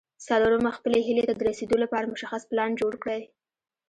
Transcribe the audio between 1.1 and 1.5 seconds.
ته د